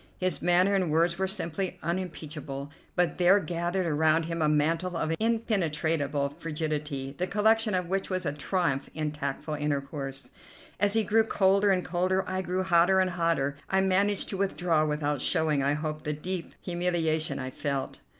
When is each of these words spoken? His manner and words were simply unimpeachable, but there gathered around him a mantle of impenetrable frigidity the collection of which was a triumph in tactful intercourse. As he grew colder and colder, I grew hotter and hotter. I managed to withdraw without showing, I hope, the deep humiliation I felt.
His 0.17 0.41
manner 0.41 0.73
and 0.73 0.89
words 0.89 1.19
were 1.19 1.27
simply 1.27 1.77
unimpeachable, 1.83 2.71
but 2.95 3.19
there 3.19 3.39
gathered 3.39 3.85
around 3.85 4.23
him 4.25 4.41
a 4.41 4.49
mantle 4.49 4.97
of 4.97 5.13
impenetrable 5.19 6.29
frigidity 6.39 7.13
the 7.19 7.27
collection 7.27 7.75
of 7.75 7.87
which 7.87 8.09
was 8.09 8.25
a 8.25 8.33
triumph 8.33 8.89
in 8.95 9.11
tactful 9.11 9.53
intercourse. 9.53 10.31
As 10.79 10.93
he 10.93 11.03
grew 11.03 11.23
colder 11.23 11.69
and 11.69 11.85
colder, 11.85 12.27
I 12.27 12.41
grew 12.41 12.63
hotter 12.63 12.99
and 12.99 13.11
hotter. 13.11 13.57
I 13.69 13.81
managed 13.81 14.27
to 14.29 14.37
withdraw 14.37 14.87
without 14.87 15.21
showing, 15.21 15.61
I 15.61 15.73
hope, 15.73 16.01
the 16.01 16.13
deep 16.13 16.55
humiliation 16.63 17.37
I 17.37 17.51
felt. 17.51 17.99